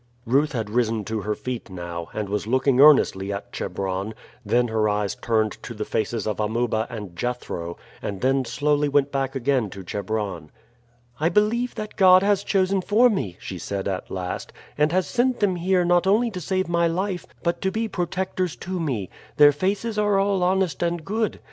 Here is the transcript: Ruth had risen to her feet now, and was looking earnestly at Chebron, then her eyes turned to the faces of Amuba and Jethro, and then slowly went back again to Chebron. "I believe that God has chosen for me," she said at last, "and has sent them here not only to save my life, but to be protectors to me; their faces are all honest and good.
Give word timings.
Ruth 0.25 0.53
had 0.53 0.71
risen 0.71 1.03
to 1.05 1.21
her 1.21 1.35
feet 1.35 1.69
now, 1.69 2.07
and 2.11 2.27
was 2.27 2.47
looking 2.47 2.81
earnestly 2.81 3.31
at 3.31 3.53
Chebron, 3.53 4.15
then 4.43 4.67
her 4.69 4.89
eyes 4.89 5.13
turned 5.13 5.61
to 5.61 5.75
the 5.75 5.85
faces 5.85 6.25
of 6.25 6.39
Amuba 6.39 6.87
and 6.89 7.15
Jethro, 7.15 7.77
and 8.01 8.19
then 8.21 8.43
slowly 8.43 8.89
went 8.89 9.11
back 9.11 9.35
again 9.35 9.69
to 9.69 9.83
Chebron. 9.83 10.49
"I 11.19 11.29
believe 11.29 11.75
that 11.75 11.97
God 11.97 12.23
has 12.23 12.43
chosen 12.43 12.81
for 12.81 13.11
me," 13.11 13.37
she 13.39 13.59
said 13.59 13.87
at 13.87 14.09
last, 14.09 14.51
"and 14.75 14.91
has 14.91 15.05
sent 15.05 15.39
them 15.39 15.55
here 15.57 15.85
not 15.85 16.07
only 16.07 16.31
to 16.31 16.41
save 16.41 16.67
my 16.67 16.87
life, 16.87 17.27
but 17.43 17.61
to 17.61 17.69
be 17.71 17.87
protectors 17.87 18.55
to 18.55 18.79
me; 18.79 19.07
their 19.37 19.51
faces 19.51 19.99
are 19.99 20.17
all 20.17 20.41
honest 20.41 20.81
and 20.81 21.05
good. 21.05 21.39